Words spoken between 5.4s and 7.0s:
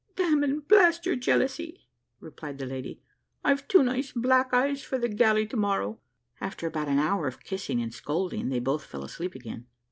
to morrow." After about an